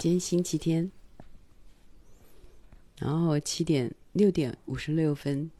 [0.00, 0.90] 今天星期天，
[2.96, 5.50] 然后七点六点五十六分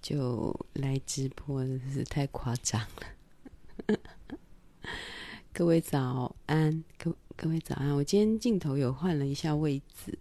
[0.00, 3.98] 就来直播，真是太夸张了。
[5.52, 7.92] 各位早安，各各位早安。
[7.96, 10.16] 我今天镜头有换了一下位置，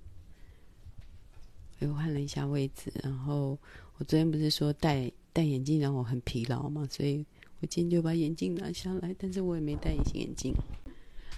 [1.77, 2.91] 有换了一下位置。
[3.03, 3.59] 然后
[3.99, 7.23] 我昨天不是说戴戴眼镜让我很疲劳嘛，所以
[7.59, 10.51] 我今天就把眼镜拿下来，但是我也没戴隐形眼镜。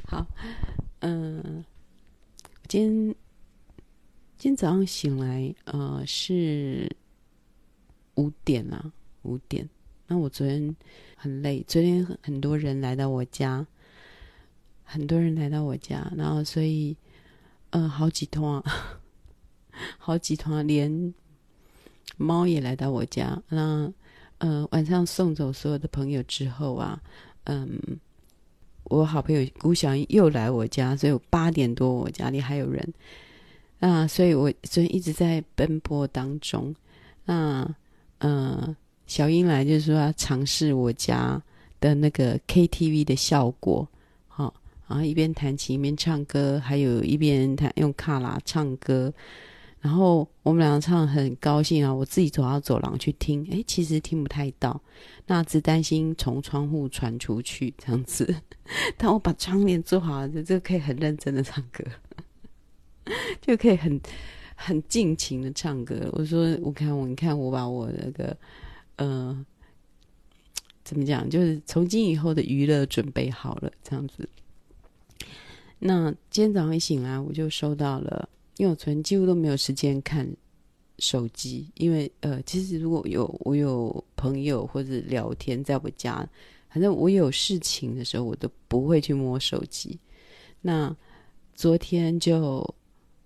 [0.05, 0.25] 好，
[0.99, 1.65] 嗯。
[2.71, 3.13] 今
[4.37, 6.89] 今早上醒来，呃，是
[8.15, 8.93] 五点啦，
[9.23, 9.67] 五点。
[10.07, 10.73] 那我昨天
[11.17, 13.67] 很累，昨天很多人来到我家，
[14.85, 16.95] 很多人来到我家，然后所以，
[17.71, 18.63] 呃，好几通啊，
[19.99, 21.13] 好几通啊，连
[22.15, 23.43] 猫也来到我家。
[23.49, 23.91] 那
[24.37, 27.03] 呃，晚上送走所有的朋友之后啊，
[27.43, 27.99] 嗯。
[28.91, 32.93] 我好朋友顾小英又来我家，所以我八点多我家里还有人，
[33.79, 36.75] 那所以我所以一直在奔波当中。
[37.23, 37.65] 那
[38.17, 38.75] 呃，
[39.07, 41.41] 小英来就是说要尝试我家
[41.79, 43.87] 的那个 KTV 的效果，
[44.27, 44.53] 好，
[44.89, 49.11] 然后一边弹琴一边唱歌，还有一边弹用卡拉唱歌。
[49.81, 51.91] 然后我们两个唱很高兴啊！
[51.91, 54.79] 我自己走到走廊去听，诶，其实听不太到，
[55.25, 58.35] 那只担心从窗户传出去这样子。
[58.95, 61.83] 但我把窗帘做好了，就就可以很认真的唱歌，
[63.41, 63.99] 就可以很
[64.55, 66.07] 很尽情的唱歌。
[66.11, 68.37] 我说，我看我，你看我把我那个
[68.97, 69.45] 呃，
[70.83, 74.29] 怎么讲，就是从今以后的娱乐准备好了这样子。
[75.79, 78.29] 那今天早上一醒来，我就收到了。
[78.61, 80.31] 因为我昨天几乎都没有时间看
[80.99, 86.23] 手机，因为呃，其实如果有我有朋友或者聊天在我家，
[86.69, 89.99] 反正我有事情的时候，我都不会去摸手机。
[90.61, 90.95] 那
[91.55, 92.63] 昨天就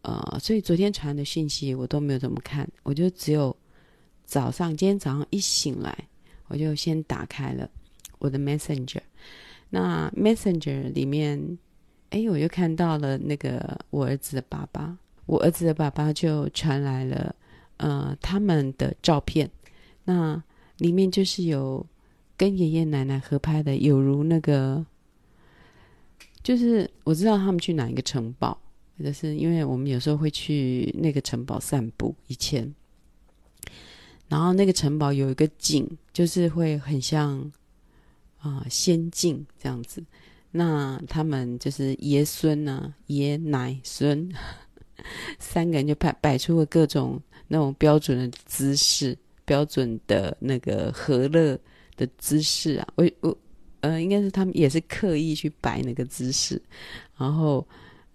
[0.03, 3.53] 呃，所以昨天传的信息我都没有怎么看，我就只有
[4.23, 6.07] 早上，今天早上一醒来，
[6.47, 7.69] 我就先打开了
[8.19, 9.02] 我的 Messenger。
[9.69, 11.57] 那 Messenger 里面，
[12.12, 14.97] 哎，我就看到了那个我儿子的爸爸。
[15.25, 17.36] 我儿子的爸爸就传来了，
[17.78, 19.50] 呃，他们的照片，
[20.03, 20.41] 那
[20.78, 21.86] 里面就是有
[22.38, 24.85] 跟爷爷奶奶合拍的，有如那个，
[26.44, 28.56] 就是我知道他们去哪一个城堡，
[29.03, 32.74] 就是因为我们有时候会去那个城堡散步，以前，
[34.28, 37.52] 然后那个城堡有一个景，就是会很像
[38.38, 40.03] 啊、仙境这样子，
[40.52, 44.31] 那他们就是爷孙呐、啊，爷奶孙。
[45.39, 51.57] 三个人就摆摆出了各种那种标准的姿势，标准的那个和乐
[51.95, 52.88] 的姿势啊！
[52.95, 53.38] 我我
[53.81, 56.59] 呃，应该是他们也是刻意去摆那个姿势，
[57.17, 57.66] 然后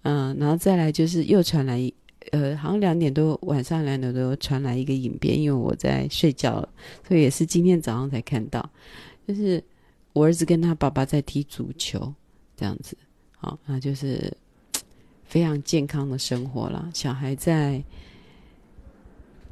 [0.02, 1.92] 嗯、然后再来就是又传来
[2.32, 6.68] 呃，好像两点多晚上两点多传来一个影片，因为我在睡觉了，
[7.06, 8.68] 所以也是今天早上才看到，
[9.28, 9.62] 就是
[10.12, 12.12] 我儿子跟他爸爸在踢足球
[12.56, 12.96] 这样子，
[13.36, 14.36] 好，那就是。
[15.30, 17.84] 非常健康的生活啦，小孩在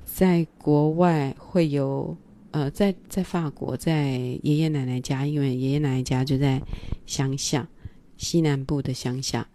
[0.05, 2.17] 在国外会有
[2.51, 6.61] 呃，在在法国，在爷爷奶奶家，因为爷爷奶奶家就在
[7.07, 7.69] 乡下
[8.17, 9.49] 西南部的乡下，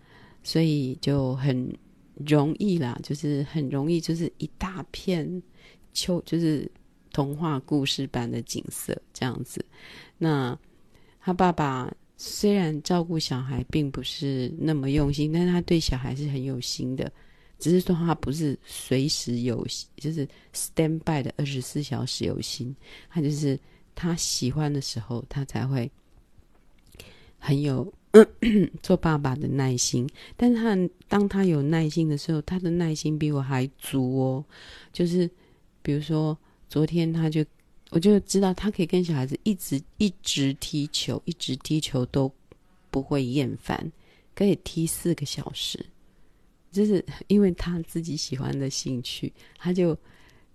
[0.44, 1.78] 所以就很
[2.26, 5.44] 容易啦，就是很容易，就是一大片
[5.92, 6.72] 秋，就是
[7.12, 9.66] 童话故事般的景色这样子。
[10.18, 10.58] 那
[11.20, 11.94] 他爸爸。
[12.26, 17.12] 虽然照顾小孩并不是那么用心，但是他对小孩是很有心的。
[17.60, 19.68] 只是说他不是随时有，
[19.98, 22.74] 就是 stand by 的二十四小时有心。
[23.10, 23.60] 他就是
[23.94, 25.92] 他喜欢的时候，他才会
[27.38, 27.94] 很有
[28.82, 30.10] 做爸爸的耐心。
[30.38, 30.78] 但是他
[31.10, 34.46] 当他有耐心的时候，他的耐心比我还足哦。
[34.94, 35.30] 就是
[35.82, 36.38] 比如说
[36.70, 37.44] 昨天他就。
[37.94, 42.34] 我就知道他可以跟小孩子一直一直踢球，一直踢球都
[42.90, 43.92] 不会厌烦，
[44.34, 45.86] 可以踢四个小时，
[46.72, 49.96] 就是因为他自己喜欢的兴趣，他就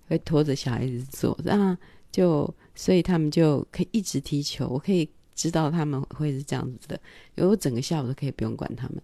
[0.08, 1.79] 会拖着小孩子做，那，
[2.11, 4.67] 就所以他们就可以一直踢球。
[4.67, 7.00] 我可以知道他们会是这样子的，
[7.37, 9.00] 因为我整个下午都可以不用管他们，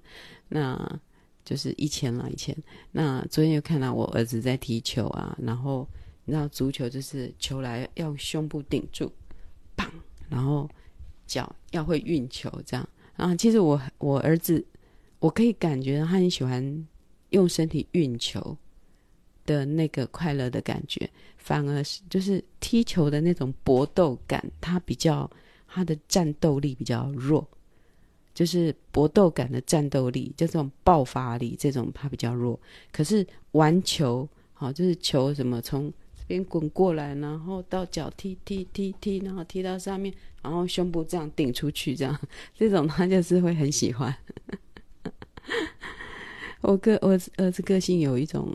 [0.48, 1.00] 那
[1.44, 2.56] 就是一千了，一千。
[2.90, 5.88] 那昨天又看到我儿子在踢球啊，然后。
[6.24, 9.12] 你知道足球就是球来要用胸部顶住，
[9.76, 9.86] 砰，
[10.28, 10.68] 然后
[11.26, 12.88] 脚要会运球这样。
[13.16, 14.64] 然后其实我我儿子，
[15.18, 16.86] 我可以感觉到他很喜欢
[17.30, 18.56] 用身体运球
[19.46, 25.30] 的那个快乐的感觉，反而是就是踢球的那种搏斗感，他比较
[25.68, 27.46] 他的战斗力比较弱，
[28.32, 32.58] 就是搏斗感的战斗力，就这种爆发力，这种他比较弱。
[32.90, 35.92] 可是玩球，好，就是球什么从
[36.26, 40.12] 边滚过来，然后到脚踢踢踢踢，然后踢到上面，
[40.42, 42.18] 然后胸部这样顶出去，这样
[42.54, 44.14] 这种他就是会很喜欢。
[46.62, 48.50] 我个我儿子个性有一种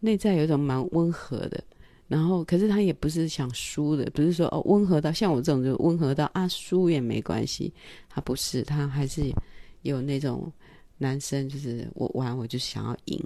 [0.00, 1.62] 内在有一种蛮温和的。
[2.06, 7.70] 然后，可是他也不是想输的，不是说哦温和到像我这种就温和到啊输也没关系，
[8.08, 9.30] 他不是，他还是
[9.82, 10.50] 有那种
[10.96, 13.22] 男生，就是我玩我就想要赢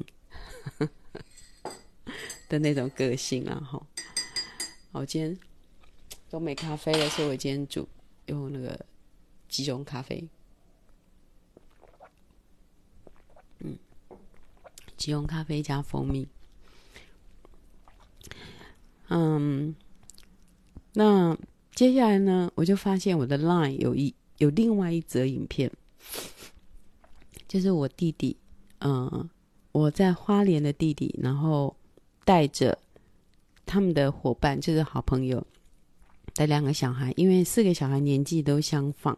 [2.53, 3.81] 的那种个性啊哈。
[4.93, 5.39] 我今天
[6.29, 7.89] 都没咖啡了，所以我今天煮
[8.27, 8.85] 用那个
[9.49, 10.29] 即溶咖啡，
[13.61, 13.79] 嗯，
[14.99, 16.29] 即溶咖啡加蜂蜜。
[19.09, 19.75] 嗯，
[20.93, 21.39] 那
[21.75, 25.73] 接下来呢，我就发现我的 Line 有一有另外一则影片，
[27.49, 28.37] 就是我弟弟，
[28.81, 29.31] 嗯，
[29.73, 31.75] 我在花莲的弟弟，然后
[32.25, 32.79] 带着
[33.65, 35.47] 他们的伙伴，就是好朋友
[36.35, 39.17] 的两个小孩，因为四个小孩年纪都相仿，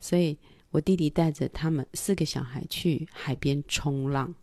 [0.00, 0.36] 所以
[0.70, 4.34] 我弟弟带着他们四个小孩去海边冲浪，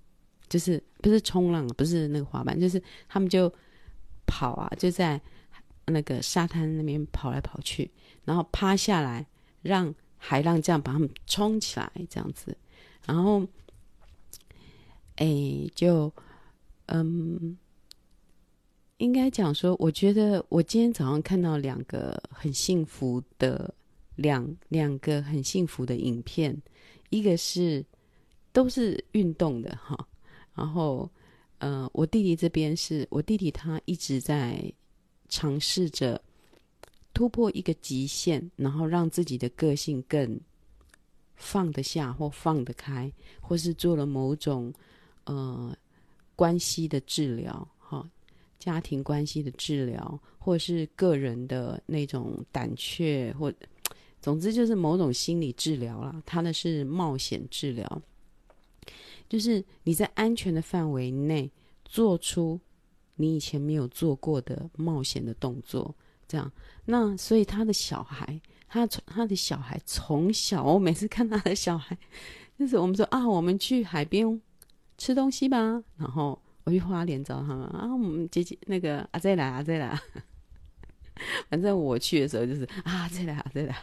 [0.47, 3.53] 就是不是冲浪，不是那个滑板，就是他们就。
[4.25, 5.21] 跑啊，就在
[5.85, 7.91] 那个沙滩那边跑来跑去，
[8.23, 9.27] 然后趴下来，
[9.61, 12.57] 让海浪这样把他们冲起来，这样子，
[13.05, 13.45] 然后，
[15.17, 15.27] 哎，
[15.75, 16.11] 就，
[16.85, 17.57] 嗯，
[18.97, 23.73] 应该讲说，我觉得我今天早上看到两个很幸福的
[24.15, 26.55] 两两个很幸福的影片，
[27.09, 27.85] 一个是
[28.51, 30.07] 都是运动的哈，
[30.53, 31.09] 然后。
[31.59, 34.69] 呃，我弟弟这边是我弟弟，他一直在
[35.29, 36.21] 尝试着
[37.13, 40.37] 突破一个极限，然后让自己的个性更
[41.37, 43.09] 放得下或放得开，
[43.39, 44.73] 或是做了某种
[45.23, 45.73] 呃
[46.35, 47.65] 关系的治疗，
[48.63, 53.53] 家庭关系的治疗，或是个人的那种胆怯，或
[54.21, 56.23] 总之就是某种心理治疗啦。
[56.25, 58.01] 他的是冒险治疗。
[59.27, 61.51] 就是你在安全的范围内
[61.83, 62.57] 做出
[63.15, 65.93] 你以前没有做过的冒险的动作，
[66.25, 66.49] 这样。
[66.85, 68.39] 那所以他的小孩，
[68.69, 71.97] 他从他的小孩从小，我每次看他的小孩，
[72.57, 74.41] 就是我们说啊，我们去海边
[74.97, 75.83] 吃东西吧。
[75.97, 79.99] 然后我去花莲找他们啊，我们姐姐那个啊，再来啊，再来。
[81.49, 83.75] 反正我去的时候就是啊，再来啊，再来。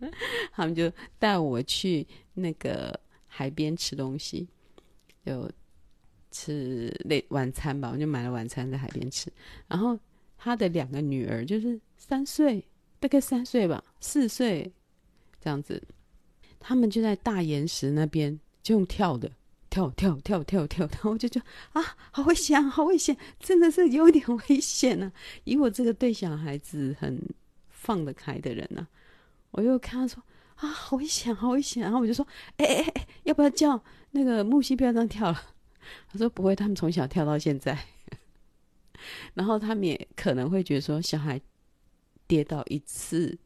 [0.52, 4.46] 他们就带我去那个海边吃东西。
[5.24, 5.50] 就
[6.30, 9.32] 吃那晚餐吧，我就买了晚餐在海边吃。
[9.66, 9.98] 然后
[10.36, 12.62] 他的两个女儿就是三岁，
[13.00, 14.70] 大概三岁吧，四岁
[15.40, 15.82] 这样子。
[16.60, 19.32] 他们就在大岩石那边就用跳的，
[19.74, 20.86] 跳跳跳跳跳。
[20.86, 25.12] 然后我就觉得啊，好危险，好危险，真的是有点危险啊。
[25.42, 27.20] 以我这个对小孩子很
[27.70, 28.86] 放得开的人呢、
[29.50, 30.22] 我又看他说。
[30.54, 31.82] 啊，好危险，好危险！
[31.82, 32.24] 然后我就说，
[32.58, 33.82] 哎哎哎，要不要叫
[34.12, 35.42] 那个木西不要这样跳了？
[36.08, 37.76] 他说不会，他们从小跳到现在。
[39.34, 41.40] 然后他们也可能会觉得说，小孩
[42.28, 43.36] 跌倒一次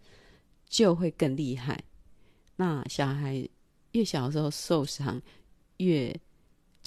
[0.68, 1.82] 就会更厉害。
[2.56, 3.48] 那小孩
[3.92, 5.18] 越小的时候受伤，
[5.78, 6.14] 越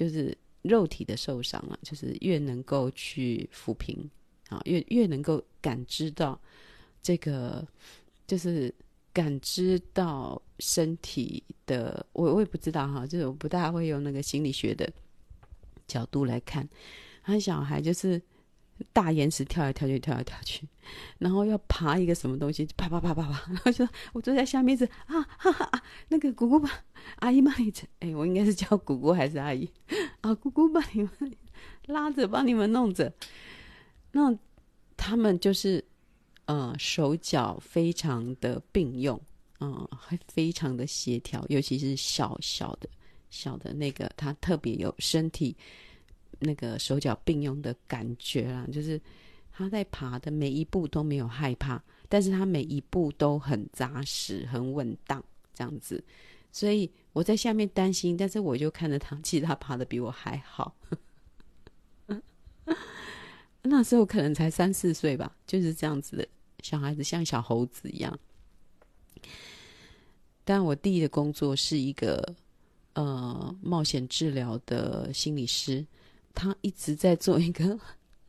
[0.01, 4.09] 就是肉体的受伤啊，就是越能够去抚平
[4.49, 6.39] 啊，越越能够感知到
[7.01, 7.67] 这个
[8.25, 8.73] 就是。
[9.13, 14.89] 感知到身体的，我我也不知道哈，就是我不大会用那个心理学的
[15.85, 16.65] 角度来看。
[17.21, 18.21] 他小孩就是
[18.93, 20.67] 大岩石跳来跳去，跳来跳去，
[21.17, 26.83] 然后要爬一个什么东西，啪啪啪啪啪， 然后就我坐在下面是啊哈哈啊，那个姑姑吧，
[27.17, 29.69] 阿姨帮你，哎，我应该是叫姑姑还是阿姨
[30.21, 30.33] 啊？
[30.35, 31.11] 姑姑帮你们
[31.85, 33.13] 拉着，帮你们弄着，
[34.11, 34.37] 那
[34.97, 35.83] 他们就是。
[36.45, 39.21] 呃，手脚非常的并用，
[39.61, 42.89] 嗯、还非常的协调，尤其是小小的、
[43.29, 45.55] 小的那个，他特别有身体
[46.41, 48.67] 那个手脚并用的感觉啦。
[48.71, 48.99] 就是
[49.51, 56.03] 他在爬的每一步都没有害怕，但是他每一步都很扎实、很稳当，这样子。
[56.51, 60.75] 所以我在下面担心，但是我就看着他，其实他爬的比我还好。
[63.63, 66.27] 那时候可能才三四岁吧，就是这样子的。
[66.63, 68.19] 小孩子像小猴子一样，
[70.43, 72.35] 但我弟的工作是一个
[72.93, 75.83] 呃冒险治疗的心理师，
[76.33, 77.79] 他一直在做一个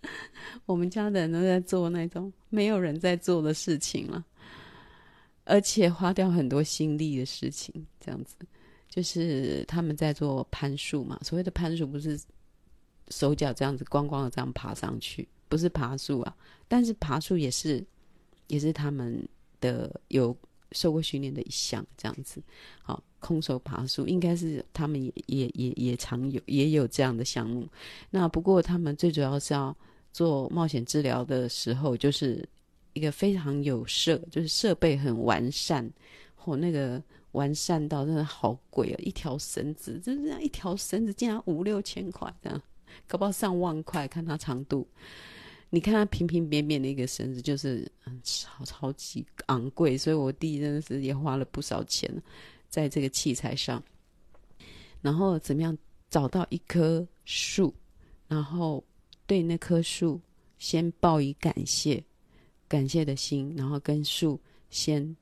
[0.66, 4.24] 我们家的人都在做那种没有人在做的事情了。
[5.44, 8.36] 而且花掉很多心力的事情，这样子，
[8.88, 11.18] 就是他们在做攀树嘛。
[11.22, 12.18] 所谓的攀树，不是
[13.08, 16.36] 手脚这样子光光的这样爬上去，不是爬树啊。
[16.68, 17.84] 但是爬树也是，
[18.46, 19.28] 也是他们
[19.60, 20.34] 的有
[20.72, 22.42] 受过训练的一项，这样子。
[22.82, 27.68] 好，空手爬树应该是他们也也也也常有也有这样的项目。
[28.10, 29.76] 那不过他们最主要是要
[30.12, 32.48] 做冒险治疗的时候，就是。
[32.94, 35.90] 一个非常有设，就是设备很完善，
[36.44, 38.96] 哦、那个完善到真的好贵啊！
[38.98, 42.62] 一条绳子，就是这样一条绳子，竟然五六千块，这样
[43.08, 44.86] 搞不好上万块，看它长度。
[45.74, 52.22] 你看它平平扁扁的一个绳子，就是嗯，超超级昂贵，所以我弟真的是也花了不少钱
[52.68, 53.82] 在这个器材上。
[55.00, 55.76] 然后怎么样
[56.10, 57.74] 找到一棵树，
[58.28, 58.84] 然后
[59.26, 60.20] 对那棵树
[60.58, 62.04] 先报以感谢。
[62.68, 65.16] 感谢的心，然后跟树先，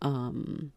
[0.00, 0.70] 嗯，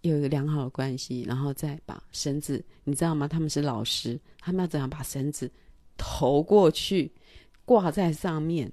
[0.00, 3.26] 有一个良好的关系，然后再把绳子，你知道吗？
[3.26, 5.50] 他们是老师，他们要怎样把绳子
[5.98, 7.12] 投过去，
[7.70, 8.72] 挂在上面？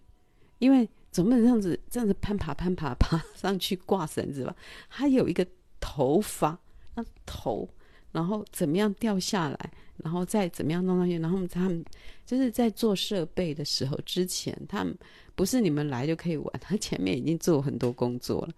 [0.58, 4.56] 因为总不能这样子这样子攀爬攀爬爬上去挂绳子吧？
[4.88, 5.46] 还有一个
[5.80, 6.60] 头发，
[6.96, 7.70] 那头，
[8.12, 11.20] 然后怎么样掉下来，然后再怎么样弄上去？
[11.20, 11.86] 然后他们
[12.26, 14.98] 就是在做设备的时候之前，他们。
[15.36, 18.54] 不是你们来就可以玩，他前面已经做很多工作了。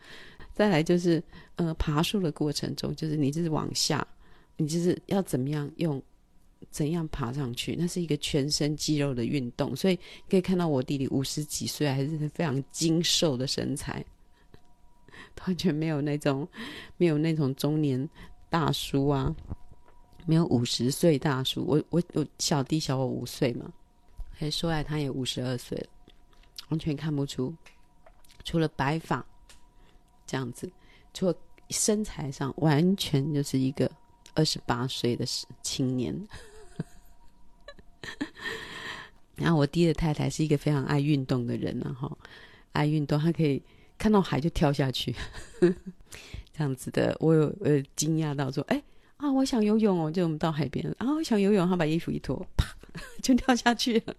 [0.53, 1.21] 再来就是，
[1.57, 4.07] 呃，爬树的过程中，就是你就是往下，
[4.55, 6.01] 你就是要怎么样用
[6.69, 9.75] 怎样爬上去，那是一个全身肌肉的运动。
[9.75, 9.99] 所以
[10.29, 14.03] 可以看到我弟弟五十几岁还是非常精瘦的身材，
[15.45, 16.47] 完全没有那种
[16.97, 18.07] 没有那种中年
[18.49, 19.35] 大叔啊，
[20.25, 21.65] 没有五十岁大叔。
[21.65, 23.71] 我我我小弟小我五岁嘛，
[24.37, 25.87] 可以说来他也五十二岁了。
[26.69, 27.55] 完全看不出，
[28.43, 29.25] 除了白发
[30.27, 30.71] 这样子，
[31.15, 31.35] 除了
[31.71, 33.89] 身材上完全就是一个
[34.39, 35.25] 二十八岁的
[35.61, 36.15] 青年。
[39.35, 42.17] 然后我弟的太太是一个非常爱运动的人，然后
[42.71, 43.61] 爱运动，她可以
[43.97, 45.13] 看到海就跳下去，
[45.59, 47.15] 这样子的。
[47.19, 48.81] 我有呃惊讶到说，哎
[49.17, 52.65] 啊，我想游泳哦，就我们到海边啊，我想游泳，他把衣服一脱，啪
[53.21, 54.15] 就跳下去了。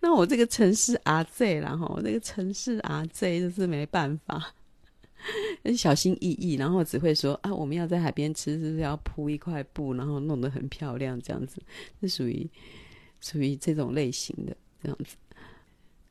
[0.00, 4.54] 那我这个城市阿 Z，然后这个城市阿 Z 就是没办法，
[5.76, 11.62] 小心翼翼，然后只会说啊，我们要在海边吃，是不是要铺一块布，然后弄得很漂亮，这样子
[12.00, 12.48] 是属于
[13.20, 15.16] 属于这种类型的这样子。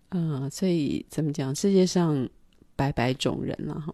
[0.09, 1.53] 啊、所以怎么讲？
[1.53, 2.29] 世界上
[2.75, 3.93] 百百种人了哈。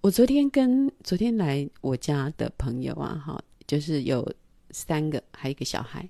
[0.00, 4.30] 我昨天跟昨天来我家的朋友啊，哈，就是有
[4.70, 6.08] 三个，还有一个小孩。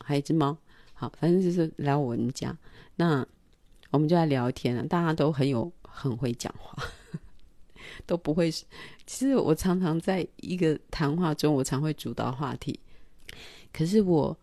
[0.00, 0.58] 还有一只猫，
[0.94, 2.58] 好，反正就是来我们家，
[2.96, 3.24] 那
[3.92, 4.82] 我们就在聊天了。
[4.82, 6.76] 大家都很有很会讲话，
[8.04, 8.50] 都不会。
[8.50, 8.66] 其
[9.06, 12.78] 实我常常在一个谈话中，我常会主导话题，
[13.72, 14.36] 可是我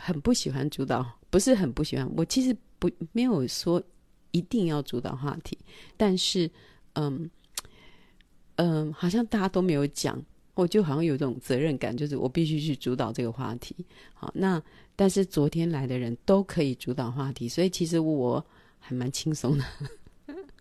[0.00, 2.10] 很不喜欢主导，不是很不喜欢。
[2.16, 3.82] 我其实不没有说
[4.32, 5.56] 一定要主导话题，
[5.96, 6.50] 但是，
[6.94, 7.30] 嗯
[8.56, 10.20] 嗯，好像大家都没有讲。
[10.54, 13.74] 我就好像有种责任感，就是我必须去主导这个话题。
[14.12, 14.62] 好，那
[14.94, 18.44] 但是昨天来的人都可以主导话题，所以其实我
[18.78, 19.64] 还蛮轻松的，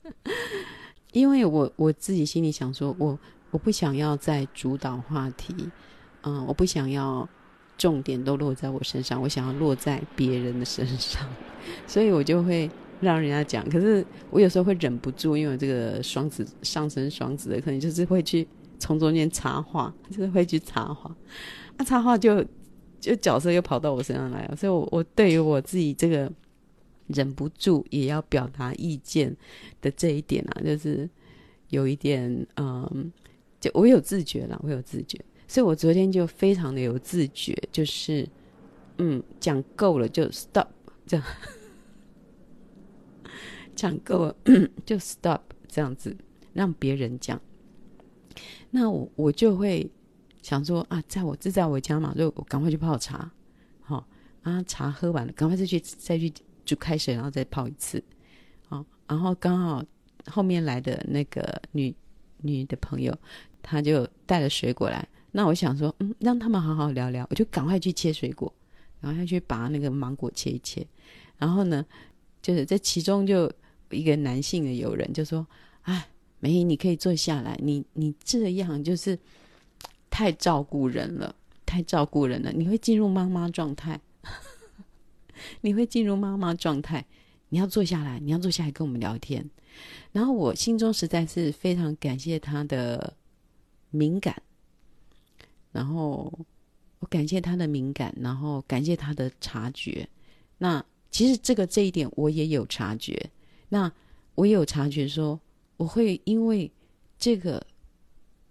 [1.13, 3.17] 因为我我自己心里想说，我
[3.51, 5.53] 我不想要再主导话题，
[6.23, 7.27] 嗯，我不想要
[7.77, 11.27] 重点都落在我身上，我想要落在别人的身上，
[11.87, 13.67] 所以我就会让人家讲。
[13.69, 18.47] 可是我有时候会忍不住，因为这个双子上升双子的，可能就是会去。
[18.83, 21.15] 从中间插话，就是会去插话，
[21.77, 22.43] 啊，插话就
[22.99, 26.27] 就角色又跑到我身上来了，所以，我我对于我自己这个
[27.13, 29.35] 忍不住也要表达意见
[29.81, 31.09] 的这一点啊，就是
[31.69, 33.11] 有一点，嗯，
[33.59, 38.27] 就我有自觉了，我有自觉，所以我昨天就非常的有自觉，就是，
[38.97, 40.67] 嗯，讲够了就 stop，
[41.05, 41.25] 这样，
[43.75, 44.35] 讲够了
[44.85, 46.15] 就 stop，这样子，
[46.53, 47.39] 让别人讲。
[48.69, 49.89] 那我我就会
[50.41, 53.31] 想说啊，在我自在我家嘛，就赶快去泡茶，
[53.81, 54.05] 好、哦、
[54.43, 56.31] 啊，茶喝完了，赶快再去再去
[56.71, 58.01] 煮开水，然后再泡一次，
[58.69, 59.83] 哦，然后刚好
[60.27, 61.93] 后面来的那个女
[62.37, 63.13] 女的朋友，
[63.61, 68.53] 她就带了水果来，那我想说，嗯，让他们好好聊聊，我就赶快去切水果，
[69.01, 70.87] 然后要去把那个芒果切一切，
[71.37, 71.85] 然后呢，
[72.41, 73.51] 就是这其中就
[73.89, 75.45] 一个男性的友人就说，
[75.81, 76.07] 哎。
[76.43, 77.55] 梅姨，你可以坐下来。
[77.61, 79.15] 你你这样就是
[80.09, 81.35] 太照顾人了，
[81.67, 82.51] 太照顾人了。
[82.51, 84.01] 你会进入妈妈状态，
[85.61, 87.05] 你会进入妈妈状态。
[87.49, 89.49] 你要坐下来，你要坐下来跟我们聊天。
[90.11, 93.13] 然后我心中实在是非常感谢他的
[93.89, 94.41] 敏感，
[95.71, 96.31] 然后
[96.99, 100.07] 我感谢他的敏感，然后感谢他的察觉。
[100.57, 103.29] 那其实这个这一点我也有察觉，
[103.69, 103.91] 那
[104.35, 105.39] 我也有察觉说
[105.77, 106.71] 我会因为
[107.17, 107.65] 这个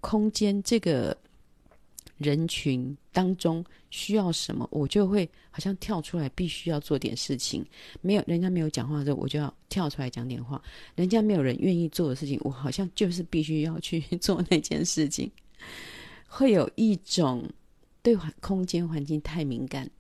[0.01, 1.17] 空间这个。
[2.21, 7.65] 人群当中需要什么，我就会好像跳出来，必须要做点事情。
[8.03, 10.63] 没有人家没有讲话的时候，我就要跳出来讲点话。
[10.95, 15.31] 人家没有人愿意做的事情，我好像就是必须要去 做那件事情。
[16.29, 17.49] 会有一种
[18.03, 19.91] 对环空间环境太敏感，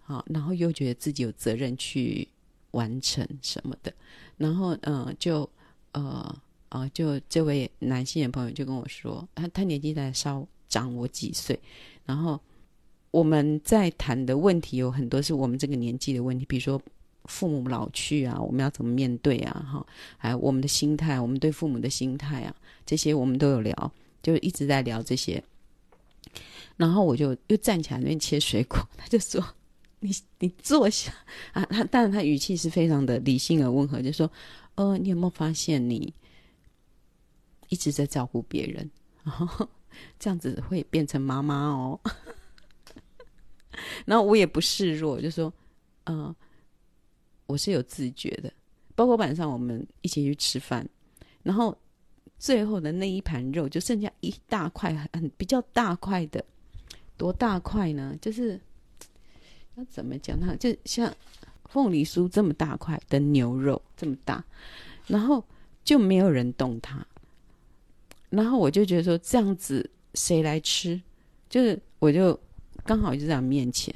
[0.00, 2.26] 好，然后又觉得自己有责任去
[2.72, 3.94] 完成什么的，
[4.36, 5.48] 然后嗯、呃，就
[5.92, 10.44] 呃呃，就这位男性的朋友就跟我说，他他年纪在稍。
[10.68, 11.58] 长我几岁，
[12.04, 12.40] 然后
[13.10, 16.80] 我们在谈的问题有很多是我们这个年纪的问题，比如说
[17.24, 19.66] 父母老去啊，我们要怎么面对啊？
[19.72, 22.54] 哈，还有我们的心态，我们对父母的心态啊，
[22.84, 23.92] 这些我们都有聊，
[24.22, 25.42] 就一直在聊这些。
[26.76, 29.42] 然后我就又站起来那边切水果，他就说
[30.00, 31.10] ：“你你坐下
[31.52, 34.30] 啊。”他但是他语气是非常的理性而温和，就说
[34.76, 36.12] ：“呃，你有没有发现你
[37.70, 38.90] 一直在照顾别人？”
[39.24, 39.66] 然 后
[40.18, 42.00] 这样子会变成妈妈哦，
[44.06, 45.52] 然后我也不示弱，就说，
[46.04, 46.36] 嗯、呃，
[47.46, 48.52] 我是有自觉的。
[48.94, 50.88] 包括晚上我们一起去吃饭，
[51.42, 51.76] 然后
[52.38, 56.42] 最后的那一盘肉就剩下一大块，很比较大块的，
[57.18, 58.16] 多大块呢？
[58.22, 58.58] 就是
[59.74, 60.56] 要怎么讲呢？
[60.56, 61.14] 就像
[61.66, 64.42] 凤梨酥这么大块的牛肉这么大，
[65.06, 65.44] 然后
[65.84, 67.06] 就没有人动它。
[68.28, 71.00] 然后我就觉得说，这样子谁来吃？
[71.48, 72.38] 就是我就
[72.84, 73.94] 刚好就在面前，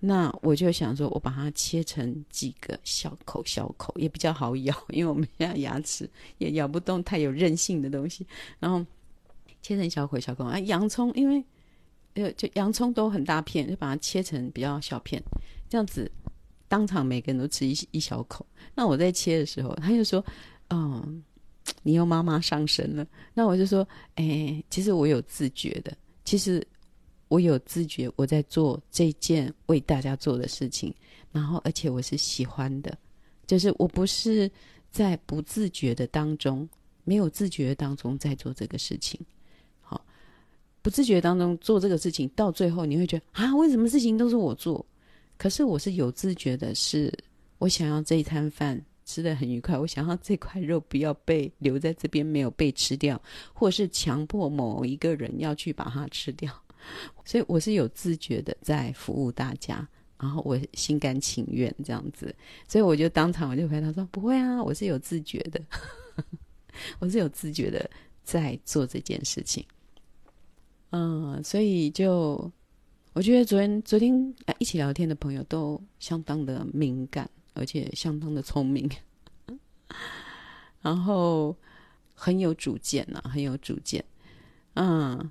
[0.00, 8.26] 那我就想说，我把它切成几个小口小口，也比较好咬，因为我们现在牙齿也咬不动太有韧性的东西。
[8.58, 8.84] 然后
[9.62, 11.44] 切成小口小口啊， 洋葱因为
[12.14, 15.22] 呃就洋葱都很大片，就把它切成比较小片，
[15.68, 16.10] 这样子
[16.66, 18.44] 当场每个人都吃一一小口。
[18.74, 20.24] 那我在切的时候，他就说，
[20.70, 21.22] 嗯。
[21.82, 26.66] 你又妈妈上身了，那我就说，哎、其实我有自觉的，其实
[27.28, 30.94] 我有自觉，我在做这件为大家做的事情，
[31.32, 32.96] 然后而且我是喜欢的，
[33.46, 34.50] 就是我不是
[34.90, 36.68] 在不自觉的当中，
[37.04, 39.20] 没有自觉当中在做这个事情，
[39.80, 40.04] 好，
[40.82, 44.84] 不自觉当中做这个事情，到最后你会觉得啊，为什么事情都是我做？
[45.36, 47.12] 可是我是有自觉的，是
[47.58, 48.82] 我想要这一餐饭。
[49.08, 53.18] 吃的很愉快，我想要这块肉不要被留在这边，没有被吃掉，
[53.54, 56.52] 或是强迫某一个人要去把它吃掉，
[57.24, 59.88] 所以我是有自觉的在服务大家，
[60.20, 62.34] 然后我心甘情愿这样子，
[62.68, 65.58] 所以我就当场我就回答说不会啊，我是有自觉的，
[67.00, 67.90] 我是有自觉的
[68.22, 69.64] 在做这件事情，
[70.90, 72.52] 嗯，所以就
[73.14, 77.26] 我觉得昨天昨天一起聊天的朋友都相当的敏感。
[77.58, 78.88] 而且相当的聪明，
[80.80, 81.54] 然后
[82.14, 84.04] 很有主见呐、啊，很有主见。
[84.74, 85.30] 嗯，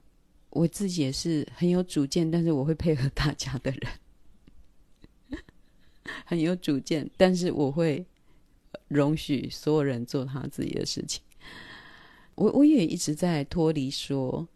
[0.50, 5.42] 我自己也是很有主见，但是我会配合大家的人，
[6.26, 8.06] 很有主见，但是我会
[8.90, 11.24] 容许所有人做他自己的事情。
[12.36, 14.48] 我我也一直在脱离说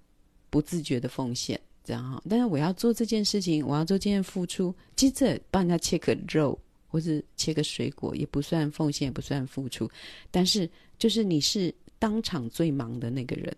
[0.50, 2.22] 不自觉的奉献，这样哈。
[2.30, 6.60] 但是我要做这件事情，我要做这件付出，接着帮人家切个肉。
[6.92, 9.90] 或是切个水果也不算奉献，也不算付出，
[10.30, 13.56] 但是就是你是当场最忙的那个人，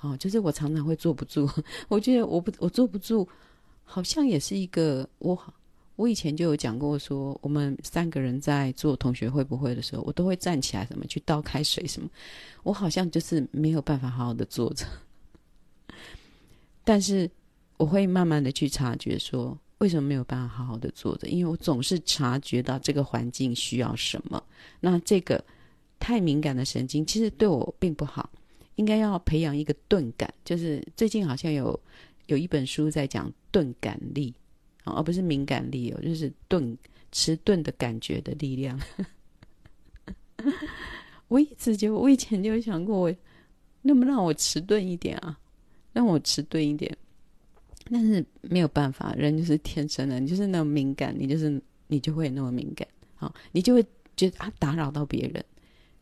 [0.00, 1.50] 哦，就是我常常会坐不住。
[1.90, 3.28] 我觉得我不我坐不住，
[3.82, 5.36] 好像也是一个我
[5.96, 12.08] 我以前就有讲过说，我们三个人在做同学会不会的时候，我都会站起来什么去倒开水什么，
[12.62, 14.86] 我好像就是没有办法好好的坐着，
[16.84, 17.28] 但是
[17.76, 19.58] 我会慢慢的去察觉说。
[19.78, 21.28] 为什么没有办法好好的坐着？
[21.28, 24.42] 因为我总是察觉到这个环境需要什么。
[24.80, 25.42] 那这个
[25.98, 28.28] 太敏感的神经其实对我并不好，
[28.74, 30.32] 应该要培养一个钝感。
[30.44, 31.78] 就是最近好像有
[32.26, 34.34] 有一本书在讲钝感力，
[34.84, 36.76] 而不是敏感力哦，就是钝
[37.12, 38.80] 迟钝的感觉的力量。
[41.28, 43.14] 我一直就我以前就想过，我
[43.82, 45.38] 能不能让我迟钝一点啊？
[45.92, 46.96] 让我迟钝一点。
[47.90, 53.84] 但是没有办法，人就是天生的，你就是那么敏感，你就是你就会那么敏感，好，你就会
[54.16, 55.44] 觉得啊打扰到别人，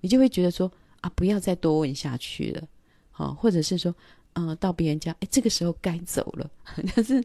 [0.00, 0.70] 你就会觉得说
[1.00, 2.68] 啊不要再多问下去了，
[3.10, 3.94] 好，或者是说
[4.38, 6.50] 嗯、到别人家，哎这个时候该走了，
[6.94, 7.24] 但是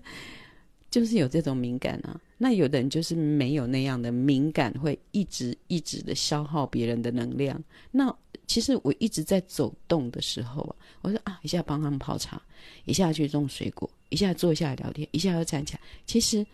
[0.90, 2.18] 就是有这种敏感啊。
[2.38, 7.62] 那有的人就是没有那样的敏感，会一直一直的消耗别人的能量。
[7.92, 8.16] 那
[8.48, 12.42] 其实我一直在走动的时候啊，我说啊，一下帮他们泡茶，
[12.86, 15.82] 一下去种水果，一下坐下来聊天，一下又站起来。
[16.06, 16.46] 其实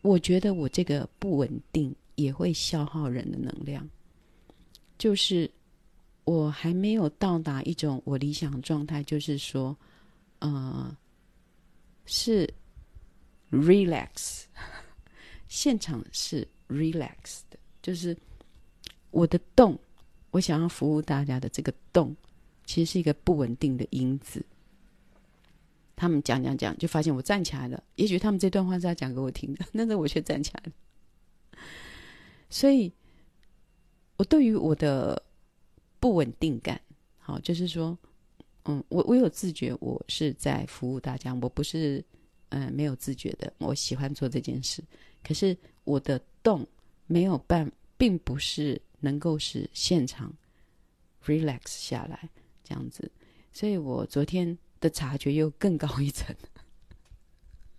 [0.00, 3.86] 我觉得我这个不稳定也会消耗人的能量，
[4.96, 5.50] 就是
[6.24, 9.76] 我还没有到达一种我理想状态，就是说，
[10.38, 10.96] 呃，
[12.06, 12.48] 是
[13.50, 14.44] relax，
[15.48, 18.16] 现场是 relax 的，就是
[19.10, 19.78] 我的动。
[20.30, 22.14] 我想要服务大家的这个动，
[22.66, 24.44] 其实是一个不稳定的因子。
[25.96, 27.82] 他们讲讲讲，就发现我站起来了。
[27.96, 30.72] 也许他们这段话是要讲给我听的，但 是我却站起来了。
[32.50, 32.92] 所以，
[34.16, 35.22] 我对于我的
[36.00, 36.80] 不稳定感，
[37.18, 37.96] 好，就是说，
[38.64, 42.04] 嗯，我我有自觉，我是在服务大家，我不是
[42.50, 44.82] 嗯没有自觉的，我喜欢做这件事。
[45.22, 46.66] 可是我的动
[47.06, 48.80] 没有办，并不是。
[49.00, 50.34] 能够使现场
[51.26, 52.26] relax 下来，
[52.62, 53.12] 这样子，
[53.52, 56.36] 所以我昨天的察觉又更高一层。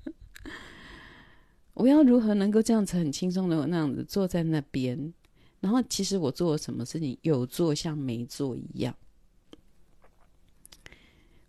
[1.76, 5.14] 我要如何能够这样子很轻松的那样子坐在那边？
[5.60, 8.96] 然后，其实我做了什么事情，有做像没做一样。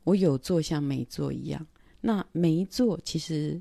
[0.04, 1.66] 我有做像没做一样，
[2.02, 3.58] 那没做，其实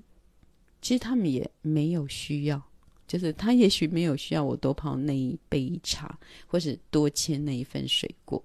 [0.81, 2.61] 其实他们也没有需要。
[3.07, 8.43] 就是他也许没有需要我多泡那一杯茶，或是多切那一份水果，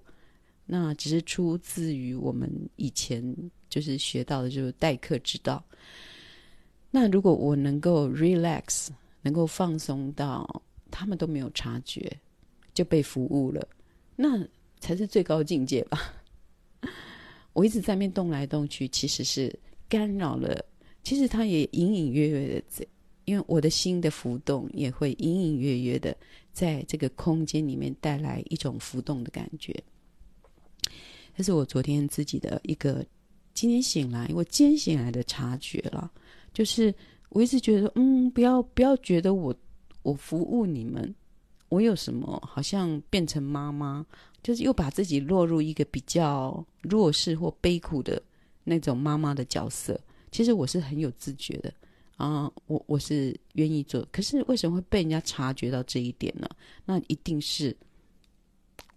[0.73, 3.21] 那只是出自于我们以前
[3.69, 5.61] 就是学到的，就是待客之道。
[6.89, 8.87] 那如果我能够 relax，
[9.21, 12.09] 能够放松到他们都没有察觉
[12.73, 13.67] 就被服务了，
[14.15, 14.41] 那
[14.79, 16.13] 才是最高境界吧。
[17.51, 19.53] 我一直在那边动来动去，其实是
[19.89, 20.63] 干扰了，
[21.03, 22.87] 其实他也隐隐约约的在。
[23.25, 26.15] 因为我的心的浮动也会隐隐约约的
[26.53, 29.75] 在这个空间里面带来一种浮动的感觉。
[31.35, 33.05] 这是我昨天自己的一个
[33.53, 36.11] 今天醒来，我今天醒来的察觉了，
[36.53, 36.93] 就是
[37.29, 39.55] 我一直觉得，嗯，不要不要觉得我
[40.03, 41.13] 我服务你们，
[41.69, 44.05] 我有什么好像变成妈妈，
[44.43, 48.21] 就是又把自己落入一个比较弱势或悲苦的
[48.63, 49.99] 那种妈妈的角色。
[50.31, 51.73] 其实我是很有自觉的。
[52.17, 56.47] 啊，我我是愿意做，可是为什么会被人家察觉到这一点呢？
[56.85, 57.75] 那一定是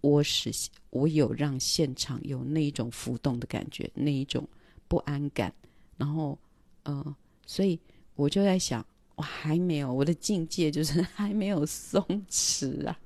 [0.01, 0.51] 我使
[0.89, 4.47] 我有让现场有那一种浮动的感觉，那一种
[4.87, 5.53] 不安感，
[5.97, 6.37] 然后
[6.83, 7.79] 呃，所以
[8.15, 12.99] 我就在想，我还没有我的境界，就是还没有松弛啊，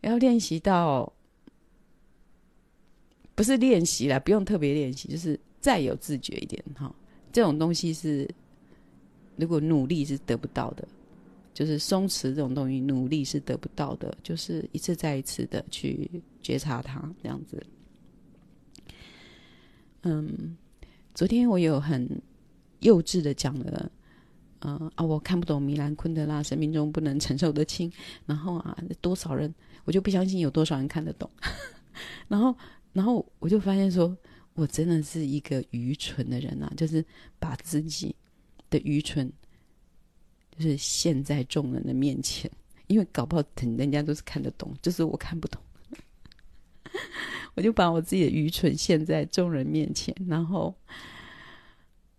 [0.00, 1.12] 要练习到，
[3.34, 6.94] 不是练习啦，不用特别练习，就是再有自觉一点哈。
[7.32, 8.28] 这种东西是，
[9.36, 10.86] 如果努力是得不到的，
[11.56, 17.64] 就是松弛这种东西，努力是得不到的，就是一次再一次的去觉察它，这样子。
[20.02, 20.54] 嗯，
[21.14, 22.06] 昨天我有很
[22.80, 23.90] 幼稚的讲了，
[24.58, 27.90] 嗯、啊，我看不懂米兰昆德拉生命中不能承受的轻，
[28.26, 29.54] 然后啊，多少人，
[29.86, 31.30] 我就不相信有多少人看得懂，
[32.28, 32.54] 然后，
[32.92, 34.14] 然后我就发现说。
[34.58, 36.72] 我真的是一个愚蠢的人啊！
[36.78, 37.04] 就是
[37.38, 38.16] 把自己
[38.70, 39.30] 的愚蠢，
[40.58, 42.50] 就是现在众人的面前，
[42.86, 45.60] 因为搞不好等人家都是看得懂，就是我看不懂。
[47.54, 50.74] 我就把我自己的愚蠢现在众人面前，然后，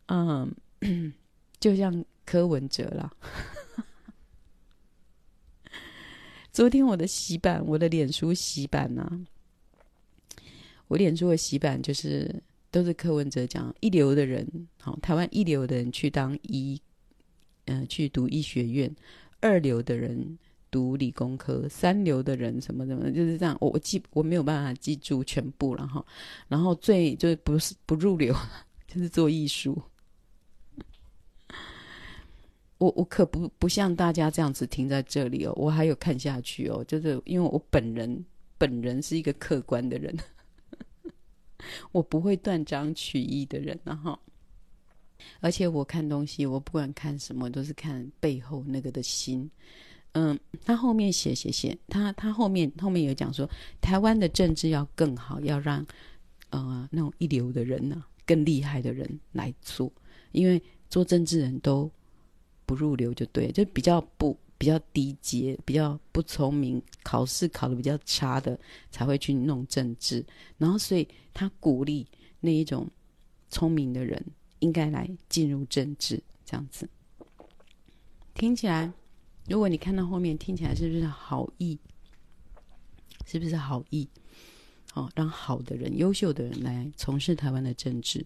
[0.07, 0.53] 嗯，
[1.59, 3.11] 就像柯文哲啦。
[6.51, 9.19] 昨天我的洗版，我的脸书洗版呐、啊。
[10.87, 16.81] 我脸书的洗版就是都是柯文哲讲一流的人，好，台湾一流的人去当医，
[17.67, 18.93] 嗯、去读医学院，
[19.39, 20.37] 二流的人
[20.69, 23.55] 读理工科，三流的人什么什么，就是这样。
[23.61, 26.05] 我我记我没有办法记住全部了哈。
[26.47, 28.35] 然后最就是不是不入流，
[28.87, 29.81] 就是做艺术。
[32.79, 38.25] 我我可不不像大家这样子停在这里哦，我还有看下去哦，就是因为我本人
[38.57, 40.15] 本人是一个客观的人。
[41.91, 44.17] 我不会断章取义的人，然后，
[45.39, 49.49] 而且我看东西，我不管看什么，都是看背后那个的心。
[50.13, 53.49] 嗯，他后面写写写，他他后面后面有讲说，
[53.81, 55.85] 台湾的政治要更好，要让
[56.49, 59.91] 呃那种一流的人呢、更厉害的人来做，
[60.31, 61.91] 因为做政治人都
[62.65, 64.37] 不入流，就对，就比较不。
[64.59, 70.25] 比较低阶、比较不聪明、考试考得比较差的才会去弄政治，
[70.57, 72.03] 然后所以他鼓励
[72.39, 72.89] 那一种
[73.49, 74.19] 聪明的人
[74.59, 76.87] 应该来进入政治，这样子
[78.33, 78.91] 听起来，
[79.47, 81.77] 如果你看到后面听起来是不是好意？
[83.25, 84.07] 是不是好意？
[84.91, 88.25] 好，让好的人、优秀的人来从事台湾的政治。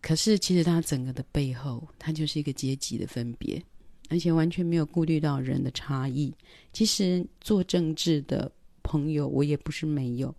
[0.00, 3.62] 可是，其实他整个的背后，他就是一个阶级的分别，
[4.08, 6.32] 而且完全没有顾虑到人的差异。
[6.72, 8.50] 其实做政治的
[8.82, 10.34] 朋友，我也不是没有。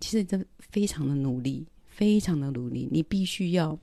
[0.00, 1.66] 其实这非常的努力，
[1.98, 2.88] 非常的努力。
[2.92, 3.76] 你必须要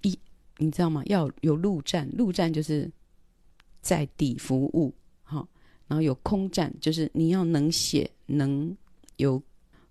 [0.00, 0.18] 一，
[0.56, 1.02] 你知道吗？
[1.04, 2.90] 要有陆战，陆战就是
[3.82, 5.46] 在底服务，好，
[5.86, 8.74] 然后有空战，就是你要能写，能
[9.18, 9.42] 有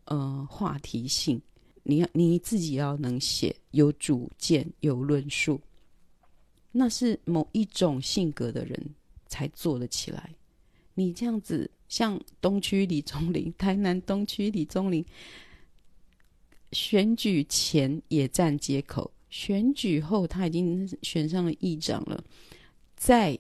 [0.06, 1.40] 呃话题性。
[1.84, 5.62] 你要你自己要能写，有主见，有论述，
[6.72, 8.96] 那是某一种性格的人
[9.28, 10.34] 才做得起来。
[10.96, 15.06] 你这样子，像东区李宗霖，台南东区李宗霖，
[16.72, 22.24] 选举前也站街口，选举后他已经选上了议长了，
[22.96, 23.38] 再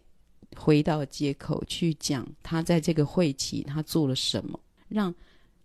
[0.56, 5.13] 回到街口去讲他在这个会期他做了什么，让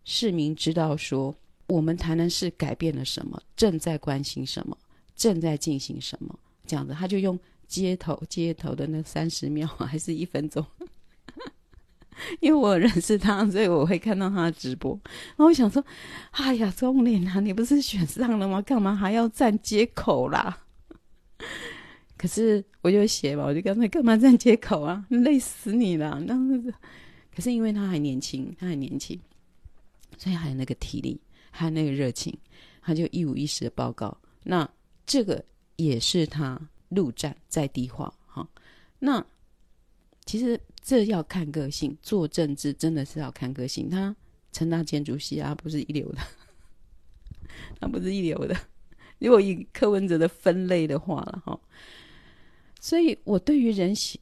[0.05, 1.35] 市民知道说。
[1.68, 3.40] 我们台南市改变了什么？
[3.57, 4.77] 正在关心什么？
[5.16, 6.38] 正在进行什么？
[6.66, 10.62] 这样子，他就用街头街头的那三十秒还是一分钟？
[12.40, 14.98] 因为我认识他，所以我会看到他的直播。
[15.05, 15.85] 然后我想说
[16.33, 18.61] ：“哎呀，宗霖啊，你不是选上了吗？
[18.62, 20.59] 干嘛还要站街口啦？”
[22.16, 25.05] 可是我就写吧，我就刚才干嘛站街口啊？
[25.09, 26.20] 累死你了！
[26.20, 26.35] 那
[27.35, 29.18] 可是因为他还年轻，他还年轻，
[30.16, 31.20] 所以还有那个体力。
[31.55, 32.35] 还有那个热情，
[32.81, 34.16] 他就一五一十的报告。
[34.42, 34.66] 那
[35.05, 35.44] 这个
[35.77, 38.48] 也是他陆战在地化哈。
[38.98, 39.22] 那
[40.25, 43.88] 其实这要看个性，做政治真的是要看个性。
[43.88, 44.14] 他
[44.53, 46.18] 成大建筑系啊，不是一流的，
[47.81, 48.57] 他不是一流的。
[49.18, 51.59] 如果以柯文哲的分类的话了哈，
[52.81, 54.18] 所以我对于人喜，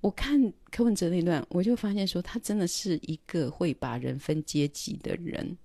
[0.00, 5.58] 我看柯文哲那段，我就发现说，他真的是一个会把人分阶级的人。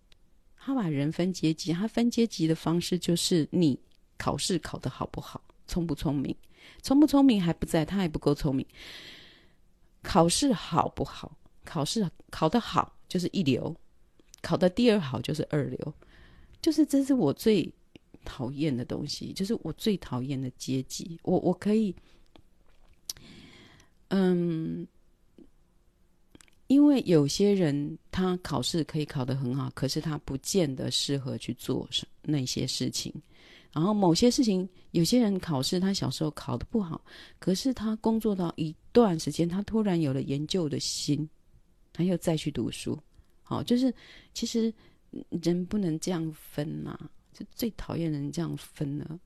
[0.57, 3.79] 他把人分阶级，他分阶级的方式就是你
[4.17, 6.35] 考试考得好不好，聪不聪明，
[6.81, 8.65] 聪不聪明还不在，他还不够聪明。
[10.03, 11.35] 考试好不好，
[11.65, 13.75] 考试考得好就是一流，
[14.41, 15.93] 考得第二好就是二流，
[16.61, 17.73] 就是这是我最
[18.23, 21.19] 讨厌的东西，就是我最讨厌的阶级。
[21.23, 21.95] 我我可以，
[24.09, 24.85] 嗯。
[26.67, 31.87] 因为有些人他考试可以考得很好，可是他不见得适合去做
[32.23, 33.13] 那些事情。
[33.73, 37.03] 然后某些事情，有些人考试他小时候考得不好，
[37.39, 41.27] 可是他工作到一段时间，他突然有了研究的心，
[41.91, 42.97] 他又再去读书。
[43.41, 43.93] 好，就是
[44.33, 44.71] 其实
[45.41, 49.19] 人不能这样分嘛，就最讨厌人这样分了。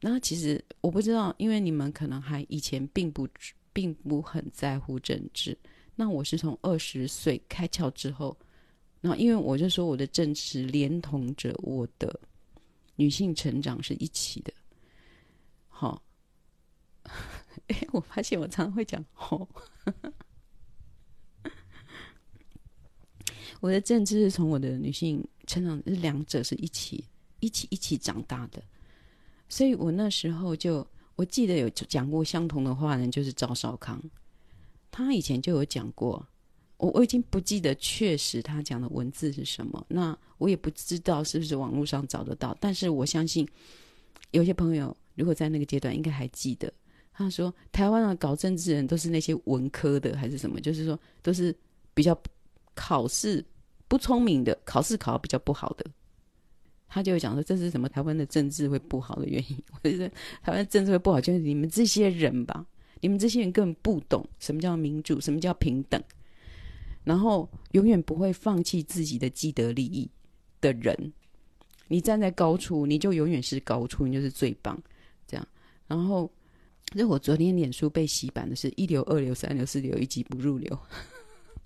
[0.00, 3.28] 那其实我不知道，因为你们可能还以前并不
[3.72, 5.56] 并不很在乎政治。
[5.94, 8.36] 那我是从二十岁开窍之后，
[9.00, 12.20] 那因为我就说我的政治连同着我的
[12.98, 14.52] 女性成长是一起的，
[15.68, 16.02] 好，
[17.68, 19.48] 哎，我发现我常常会讲好，
[23.60, 27.04] 我的政治是从我的女性成长，是两者是一起
[27.38, 28.60] 一起一起长大的，
[29.48, 30.84] 所以我那时候就
[31.14, 34.02] 我记得有讲过相同的话呢，就是赵少康。
[34.90, 36.26] 他以前就有讲过，
[36.78, 43.46] 我我已经不记得确实他讲的文字是什么，那我也不知道是不是网络上找得到，但是我相信
[44.30, 46.72] 有些朋友如果在那个阶段应该还记得，
[47.12, 51.54] 他说台湾的搞政治人都是那些文科的还是什么，就是说都是
[51.94, 52.18] 比较
[52.74, 53.44] 考试
[53.88, 55.84] 不聪明的，考试考得比较不好的，
[56.88, 60.08] 他就会讲说这是什么台湾的政治会不好的原因， 我觉得
[60.42, 62.64] 台湾政治会不好就是你们这些人吧。
[63.00, 66.02] 你们这些人根本不懂什么叫民主，什么叫平等，
[67.08, 70.06] 然后永远不会放弃自己的既得利益
[70.60, 71.10] 的人，
[71.86, 74.78] 你站在高处，你就永远是高处，你就是最棒。
[75.26, 75.48] 这样，
[75.86, 76.30] 然后，
[76.92, 80.78] 那我昨天脸书被洗版的是一流、二流、三流、四流，一级不入流，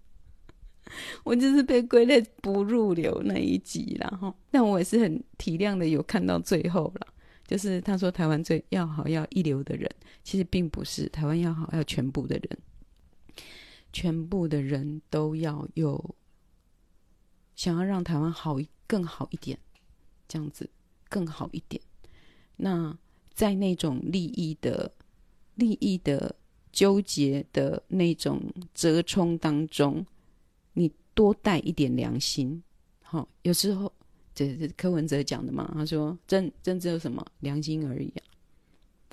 [1.24, 7.08] 我就是被归类不入流那一集，然后，但我也是很体谅的，有看到最后了。
[7.44, 9.90] 就是他说台湾最要好要一流的人，
[10.22, 12.58] 其实并不是台湾要好要全部的人，
[14.02, 16.16] 全部的人都要有
[17.54, 19.56] 想要让台湾好更好一点，
[20.26, 20.68] 这样子
[21.08, 21.80] 更好一点。
[22.56, 22.98] 那
[23.32, 24.92] 在那种利益的
[25.54, 26.34] 利益的
[26.72, 28.42] 纠结的那种
[28.74, 30.04] 折冲当中，
[30.72, 32.60] 你多带一点良心，
[33.02, 33.92] 好，有时候。
[34.34, 35.70] 这是柯文哲讲的嘛？
[35.74, 38.24] 他说：“政政治有什么良心而已啊？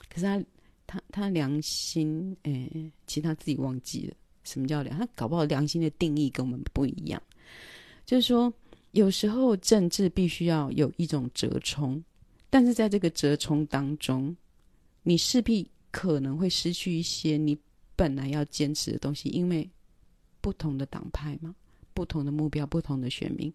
[0.09, 0.43] 可是他
[0.87, 2.69] 他他良心，哎、
[3.05, 4.15] 其实他自己忘记了
[4.49, 7.21] 什么叫良，他搞不好良心的定义跟我们不一样。
[8.05, 8.51] 就是说，
[8.91, 12.03] 有时候政治必须要有一种折冲，
[12.49, 14.35] 但是在这个折冲当中，
[15.03, 17.57] 你势必可能会失去一些你
[17.95, 19.69] 本来要坚持的东西，因为
[20.41, 21.55] 不同的党派嘛，
[21.93, 23.53] 不同的目标，不同的选民，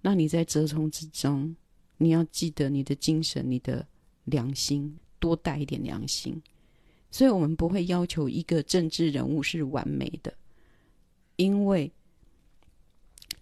[0.00, 1.56] 那你在折冲之中，
[1.98, 3.86] 你要记得你的精神，你的
[4.24, 4.96] 良心。
[5.18, 6.40] 多带一点良心，
[7.16, 10.30] 所以我们不会要求一个政治人物是完美的，
[11.36, 11.90] 因为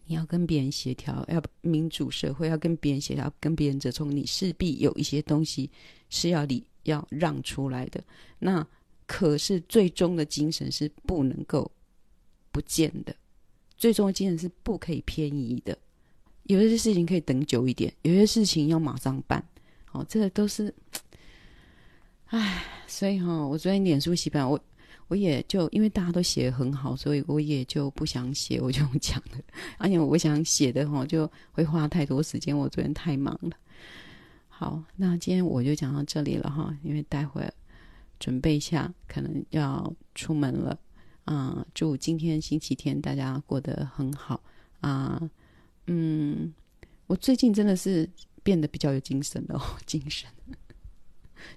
[0.07, 5.69] 你要跟别人协调，要民主社会要跟别人协调，跟别人折冲，你势必有一些东西
[6.09, 8.01] 是要你要让出来的。
[8.39, 8.65] 那
[9.07, 11.69] 可是最终的精神是不能够
[12.53, 13.13] 不见的，
[13.77, 15.77] 最终的精神是不可以偏移的。
[16.45, 19.45] 有些事情可以等久一点，有些事情要马上办。
[19.85, 20.73] 好，这个都是。
[22.27, 24.59] 唉，所以哈、哦，我昨天脸书洗版，我
[25.09, 29.39] 我也就因为大家都写得很好，所以我也就不想写，我就讲了。
[29.79, 32.57] 而且我想写的哈，就会花太多时间。
[32.57, 33.51] 我昨天太忙了。
[34.49, 37.43] 好，那今天我就讲到这里了哈，因为待会
[38.21, 40.79] 准备一下，可能要出门了
[41.25, 41.67] 啊、呃。
[41.75, 44.41] 祝今天星期天大家过得很好
[44.81, 45.31] 啊、呃。
[45.87, 46.55] 嗯，
[47.07, 48.09] 我最近真的是
[48.43, 50.31] 变得比较有精神了，精神。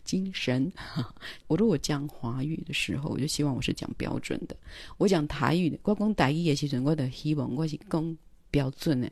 [0.04, 0.72] 精神，
[1.48, 4.56] 我如果讲华语的时候，我就希望我是讲标准的。
[4.98, 8.18] 我讲台语的，我讲台语的时阵，我的希望我是讲
[8.52, 9.12] 标准的。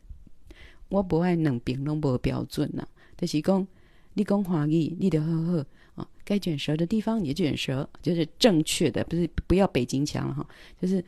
[0.89, 2.85] 我不爱两边拢无标准呐，
[3.17, 3.67] 就是讲
[4.13, 10.47] 你讲华语，你得好好啊，该卷舌的地方你卷舌，就是正确的，不是不要北京腔了哈，
[10.79, 11.03] 就是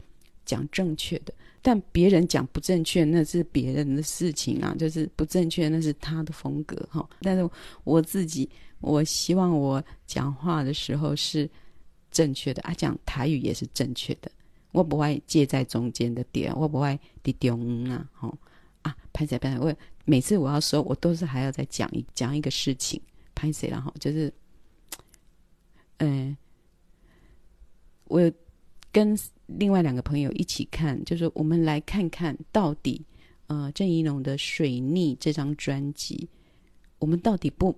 [0.46, 1.34] 讲正确的。
[1.62, 7.08] 但别人讲不正确，那是别人的事情啊，就是不正确，那是他的风格哈。
[7.22, 7.50] 但是
[7.84, 8.50] 我自己。
[8.80, 11.50] 我希望我讲话的时候是
[12.12, 14.32] 正确的啊，讲台语也是正确的。
[14.72, 18.38] 我不会介在中间的点，我不会滴中啊，吼
[18.84, 19.60] 啊，拍谁拍谁。
[19.60, 23.02] 我每次我要说，我都是还要再讲一讲一个事情，
[23.34, 24.32] 拍谁然后就是，
[25.98, 26.38] 嗯、呃，
[28.06, 28.32] 我
[28.92, 33.04] 跟另外两个朋友一起看，就是我们来看看到底，
[33.48, 36.30] 呃，郑宜农的《水逆》这张专辑，
[37.00, 37.76] 我们到底不。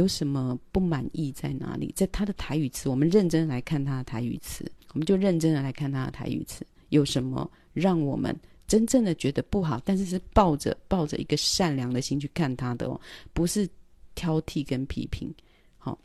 [0.00, 1.92] 有什么不满意在哪里？
[1.94, 8.34] 在他的台语词，我们认真来看他的台语词，我们就认真的来看他的台语词，有什么让我们
[8.66, 9.78] 真正的觉得不好？
[9.84, 12.98] 但是是抱着抱着一个善良的心去看他的哦，
[13.34, 13.68] 不是
[14.14, 15.30] 挑剔跟批评。
[15.76, 15.98] 好，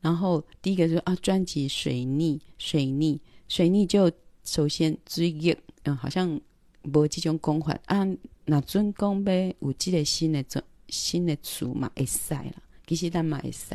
[0.00, 4.08] 然后第一个就是啊，专辑《水逆》，水逆，水逆就
[4.44, 6.40] 首先追忆，嗯，好像
[6.84, 8.06] 无这种讲法啊，
[8.44, 10.62] 那尊公呗，有这个新的种。
[10.90, 12.52] 新的词嘛会使啦，
[12.86, 13.74] 其实咱嘛会使。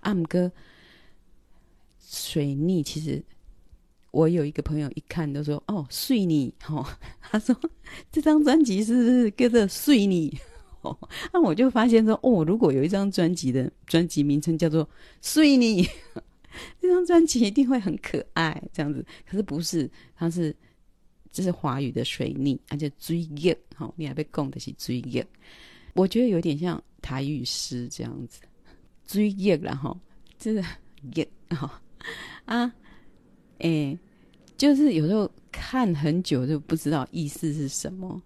[0.00, 0.50] 啊，毋过
[2.00, 3.22] 水逆，其实
[4.10, 6.86] 我有一个朋友一看都说：“哦，水逆。”哦，
[7.20, 7.58] 他说
[8.12, 10.36] 这张专辑是叫做水逆。
[10.82, 10.96] 哦，
[11.32, 14.88] 那我就发现说：“哦，如果有一张专辑的专辑名称叫做
[15.22, 15.82] 水逆，
[16.78, 19.90] 这张专辑一定会很可爱。”这样子，可是不是？
[20.14, 20.54] 它是
[21.32, 23.56] 这是华语的水逆，而且追忆。
[23.74, 25.24] 好，你还被供的是追忆。
[25.94, 28.40] 我觉得有点像台语诗这样子，
[29.06, 29.96] 追忆了哈，
[30.36, 30.62] 就是
[31.14, 31.80] 忆哈
[32.44, 32.74] 啊，
[33.60, 33.96] 哎、
[34.56, 38.20] 就是有时候看很久就不知道意思是什么，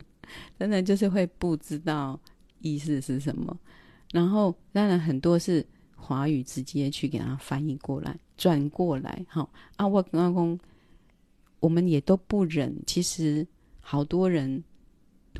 [0.58, 2.18] 真的就是会不知道
[2.60, 3.56] 意思是什么。
[4.12, 10.58] 然后当然很多是华语直接去给他翻译过来、转过来，哈啊，我刚刚
[11.60, 13.46] 我们也都不忍，其实
[13.78, 14.64] 好多人。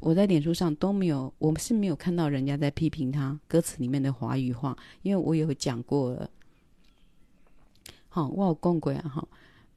[0.01, 6.31] 我在脸书上都没有，我们是没有看到人家在批评他歌词里面的华语话，因为我有讲过了。
[8.09, 9.29] 好，我有讲过啊，哈，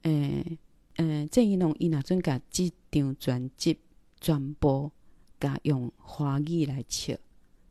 [0.02, 0.58] 诶
[0.96, 3.78] 诶，郑宜农伊若准甲这张专辑
[4.18, 4.90] 转播，
[5.38, 7.18] 甲用华语来写，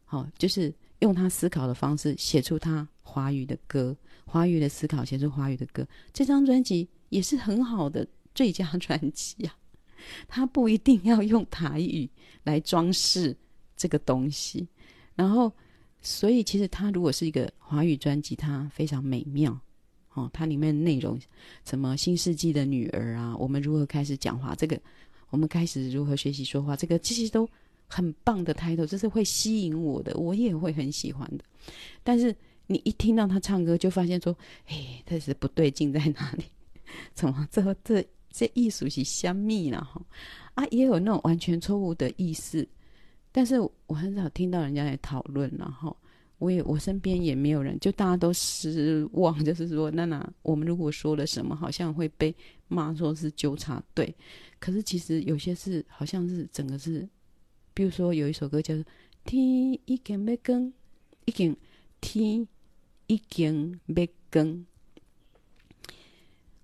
[0.06, 9.54] 好，就是用他思考的方式写出他华语的歌，华语的思考写出华语的歌，这张专辑也是很好的最佳专辑呀。
[10.28, 12.10] 他不一定要用台语
[12.44, 13.36] 来装饰
[13.76, 14.68] 这个东西，
[15.16, 15.52] 然后，
[16.02, 19.58] 所以其实他如果是一个华语专辑，它非常美妙
[20.14, 20.30] 哦。
[20.34, 21.20] 它里面内容，
[21.66, 24.80] 什么新世纪的女儿啊，我们如何开始讲话，这个
[25.30, 27.50] 我们开始如何学习说话，这个其实都
[27.88, 31.44] 很棒的 title，这是会吸引我的，我也会很喜欢的。
[32.04, 32.36] 但是
[32.68, 34.36] 你一听到他唱歌，就发现说，
[34.68, 36.44] 哎，这是不对劲在哪里？
[37.14, 38.06] 怎么这这？
[38.34, 40.02] 这艺术是相密了哈
[40.56, 42.68] 啊，也有那种完全错误的意思，
[43.32, 45.96] 但是我很少听到人家来讨论，然后
[46.40, 52.36] 我也我身边也没有人，就大家都失望，就是说，那那我们如果说了什么，好像会被
[52.68, 54.14] 骂说是纠察队。
[54.60, 57.08] 可是其实有些是好像是整个是，
[57.74, 58.84] 比如说有一首歌叫做
[59.24, 60.62] 《天已经要光》，
[61.26, 61.56] 已经
[62.02, 62.48] 天
[63.08, 64.66] 已经要光。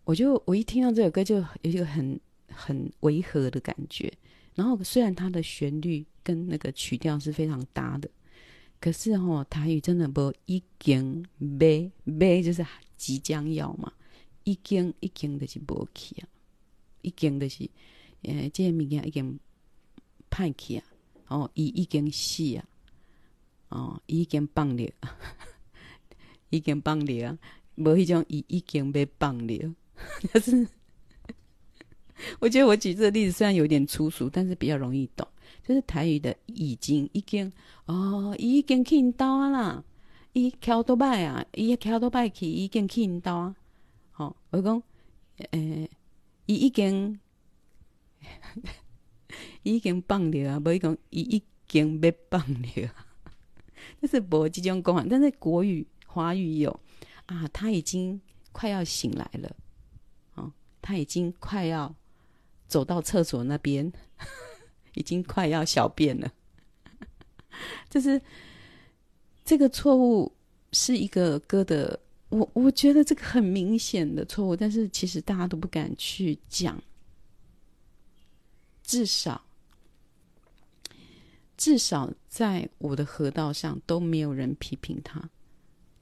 [0.10, 2.20] 我就我一听到这首歌，就有一个很
[2.52, 4.12] 很违和的感觉。
[4.56, 8.10] 然后虽然它的旋律跟那个曲调是非常搭的，
[8.82, 11.24] 可是哦，台语真的不已经
[11.60, 11.70] 要
[12.28, 12.66] 要就是
[12.98, 13.94] 即将要嘛，
[14.46, 16.28] 已经已经就是无去啊，
[17.04, 17.70] 已经就是
[18.24, 19.40] 呃，这个物件已经
[20.28, 20.86] 歹去啊，
[21.28, 22.66] 哦，伊已经死啊，
[23.70, 24.92] 哦，已经放了，
[26.50, 27.38] 已经放了啊，
[27.76, 29.76] 无迄种伊已经被放了。
[30.32, 30.68] 但是，
[32.40, 35.28] 我觉得我举这个例子虽然有点粗俗，但是比较容易懂。
[35.64, 37.52] 就是台语的已经已经
[37.86, 39.84] 哦，已经去因兜啊啦，
[40.34, 43.56] 伊桥都拜啊，伊桥都拜去，已经去到啊。
[44.12, 44.82] 好，我讲，
[45.52, 45.88] 诶，
[46.48, 47.20] 伊已经
[49.62, 52.90] 已经放了啊，不伊讲伊已经被放了，
[54.02, 55.06] 就是无这种讲法。
[55.08, 56.80] 但是国语、华语有
[57.28, 58.20] 啊，他已经
[58.52, 59.56] 快要醒来了。
[60.82, 61.94] 他已经快要
[62.68, 63.92] 走到厕所那边，
[64.96, 66.32] 已经快要小便了。
[67.90, 68.22] 就是
[69.44, 70.32] 这个错误
[70.72, 72.00] 是一个歌的，
[72.30, 76.82] 我我觉得这个很明显的错误，但是其实大家都不敢去讲。
[78.84, 79.46] 至少
[81.56, 85.30] 至少在我的河道上都没有人批评他，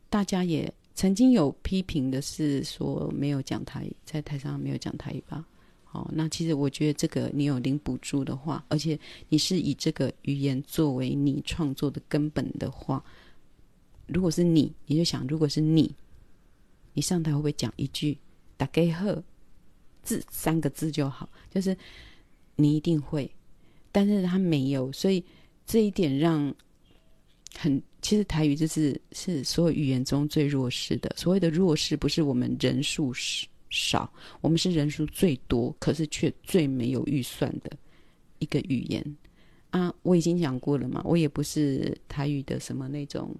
[0.09, 0.73] 大家也。
[0.97, 5.45] 曾经有批评的是说没有讲台，在台上没有讲台语吧？
[5.83, 13.05] 好，那其实我觉得这个你有零补助的话，而且你是以这个语言作为你创作的根本的话，
[14.07, 15.93] 如果是你，你就想，如果是你，
[16.93, 18.17] 你上台会不会讲一句
[18.57, 19.05] “大家好”
[20.01, 21.29] 字三个字就好？
[21.51, 21.77] 就是
[22.55, 23.29] 你一定会，
[23.91, 25.23] 但是他没有，所以
[25.63, 26.51] 这一点让
[27.55, 27.79] 很。
[28.07, 31.13] 其实台语就是是所有语言中最弱势的。
[31.17, 33.11] 所谓的弱势，不是我们人数
[33.69, 37.69] 少，我们是人数最多，可是却最没有预算的
[38.39, 39.17] 一个语言
[39.71, 39.93] 啊！
[40.03, 43.35] 我已经讲过了嘛，我也不是台语的什么那种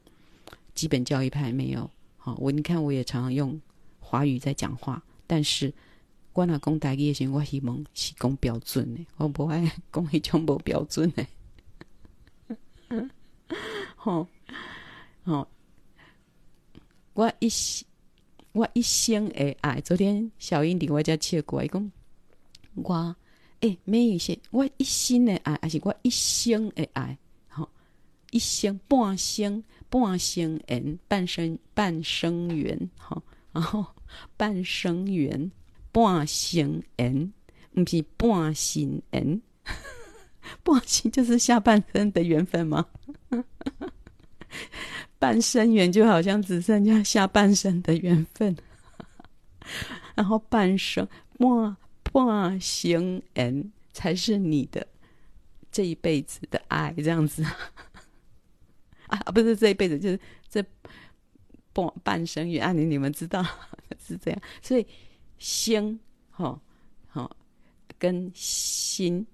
[0.76, 1.90] 基本教育派，没有。
[2.18, 3.58] 好，我你看，我也常常用
[4.02, 5.74] 华语在讲话，但是
[6.34, 11.26] 我若讲台语的时候，我希望是讲标准的，我不爱讲一种不标准的。
[13.96, 14.12] 好。
[14.14, 14.28] 哦，
[17.14, 17.50] 我一
[18.54, 21.92] 我一生的爱，昨天小英领我家切过，伊讲
[22.76, 23.16] 我
[23.60, 27.18] 诶，没意思，我一生的爱，还是我一生的爱？
[27.50, 27.70] 好、
[28.32, 33.22] 一生半生半生缘，半生半生缘，好、
[33.52, 33.86] 然后
[34.38, 35.52] 半生缘
[35.92, 37.34] 半生缘，
[37.74, 39.42] 不是半生缘，
[40.64, 42.88] 半生就是下半生的缘分吗？
[45.20, 48.56] 半生缘就好像只剩下下半生的缘分，
[50.16, 51.08] 然后半生
[51.40, 54.86] 半半生缘才是你的
[55.72, 57.44] 这一辈子的爱，这样子
[59.08, 60.64] 啊，不是这一辈子，就是这
[61.74, 63.44] 半半生缘啊，你你们知道
[64.00, 64.86] 是这样，所以
[65.40, 66.00] 心
[66.30, 66.60] 哈
[67.08, 67.36] 好
[67.98, 69.26] 跟心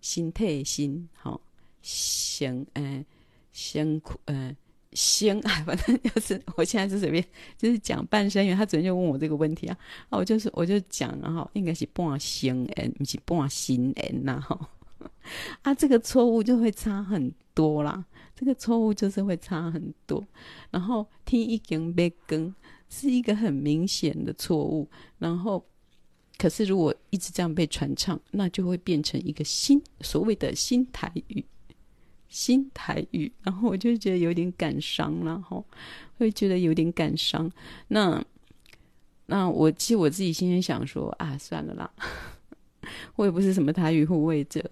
[0.00, 1.40] 心态心好
[1.80, 3.04] 心嗯。
[3.52, 4.54] 辛苦，嗯，
[4.92, 7.24] 先 啊，反正就是我现在是随便，
[7.56, 8.56] 就是讲半生缘。
[8.56, 9.76] 他昨天就问我这个问题啊，
[10.08, 14.70] 啊，我就是我就讲，然后应该是半生缘，不是半心缘呐，哈，
[15.62, 20.24] 啊，这个错误就会差很多啦，这个错误就是会差很多。
[20.70, 22.54] 然后听已经要光
[22.88, 24.88] 是一个很明显的错误，
[25.18, 25.64] 然后
[26.36, 31.44] 可是如果一直这样被传唱，那就会变成一个新所谓的新台语。
[32.30, 35.64] 新台语，然后我就觉得有点感伤，然后
[36.16, 37.50] 会觉得有点感伤。
[37.88, 38.24] 那
[39.26, 41.90] 那我其实我自己心里想说啊，算了啦，
[43.16, 44.64] 我也不是什么台语护卫者，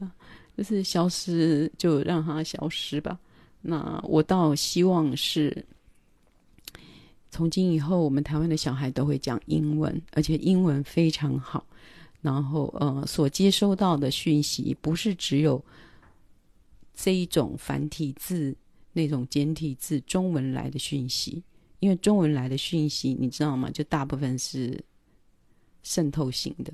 [0.57, 3.19] 就是消失就让它消失吧。
[3.61, 5.67] 那我倒希望是
[7.29, 11.67] 从今以后，我们台湾的小孩都会讲英文，而且英文非常好。
[12.21, 15.61] 然后呃，所接收到的讯息不是只有。
[17.01, 18.53] 这一种繁体字，
[18.93, 21.41] 那种简体字，中文来的讯息，
[21.79, 23.71] 因为中文来的讯息，你知道吗？
[23.71, 24.77] 就大部分是
[25.85, 26.73] 渗透型的。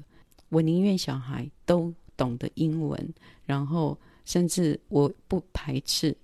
[0.48, 3.14] 我宁愿小孩都懂得英文，
[3.44, 6.16] 然后甚至我不排斥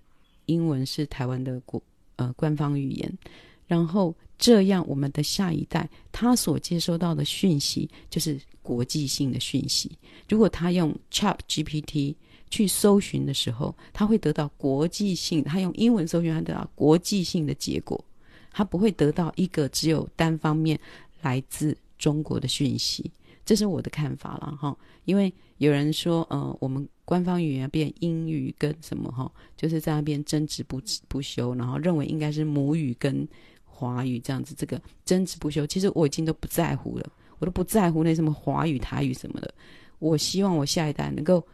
[0.47, 1.81] 英文是台湾的国
[2.17, 3.19] 呃官方语言，
[3.67, 9.91] 然后这样我们的下一代他所接收到的讯息就是国际性的讯息。
[10.27, 12.15] 如果他用 ChatGPT
[12.51, 18.05] 去搜寻的时候，他会得到国际性，他用英文搜寻，他得到国际性的结果，
[18.51, 20.79] 他不会得到一个只有单方面
[21.23, 23.11] 来自中国的讯息。
[23.45, 24.77] 这是我的看法了哈，
[25.07, 33.27] 因为有人说，呃，我们官方语言变英语跟什么哈，就是在那边争执不不休，然后认为应该是母语跟
[33.65, 35.67] 华语这样子，这个争执不休。
[35.67, 39.53] 其实我已经都不在乎了，我都不在乎那什么华语、台语什么的。
[39.99, 41.45] 我希望我下一代能够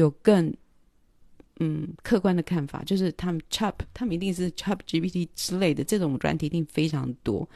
[0.00, 0.52] 有更
[1.60, 7.48] 嗯客观的看法，就是他们 Chat，他们一定是 ChatGPT 之类的这种软体一定非常多。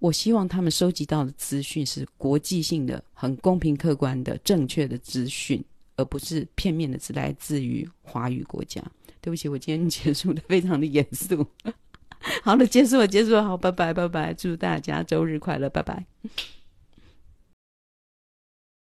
[0.00, 5.64] 我希望他们收集到的资讯是国际性的、很公平、客观的、正确的资讯，
[5.96, 8.82] 而不是片面的，只来自于华语国家。
[9.20, 11.46] 对不起，我今天结束的非常的严肃。
[12.42, 16.04] 好了，结束了，结束了，好，拜拜，拜拜，祝大家周日快乐，拜拜。